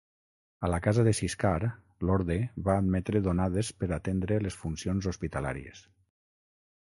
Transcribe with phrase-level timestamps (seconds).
[0.67, 1.59] A la casa de Siscar,
[2.09, 2.37] l’orde
[2.69, 5.83] va admetre donades per atendre les funcions hospitalàries.